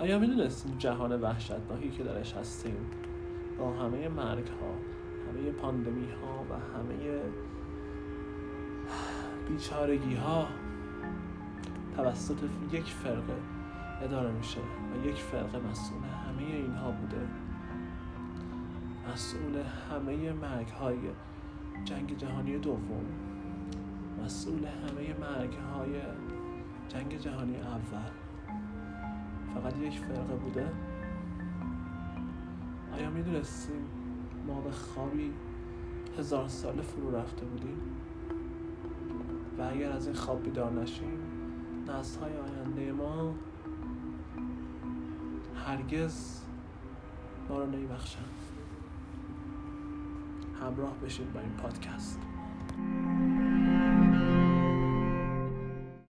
[0.00, 2.76] آیا می‌دونستیم جهان وحشتناکی که درش هستیم؟
[3.58, 4.74] با همه مرگ ها
[5.28, 7.20] همه پاندمی ها و همه
[9.48, 10.46] بیچارگی ها
[11.96, 12.36] توسط
[12.72, 13.36] یک فرقه
[14.02, 17.26] اداره میشه و یک فرقه مسئول همه اینها بوده.
[19.12, 20.98] مسئول همه مرگ های
[21.84, 23.04] جنگ جهانی دوم.
[24.24, 26.00] مسئول همه مرگ های
[26.88, 28.29] جنگ جهانی اول.
[29.62, 30.72] فقط یک فرقه بوده؟
[32.92, 33.84] آیا می‌دونستیم
[34.46, 35.32] ما به خوابی
[36.18, 37.78] هزار سال فرو رفته بودیم؟
[39.58, 41.18] و اگر از این خواب بیدار نشیم
[41.88, 43.34] نسل های آینده ما
[45.66, 46.42] هرگز
[47.48, 48.24] ما رو نمیبخشند
[50.60, 52.20] همراه بشید با این پادکست.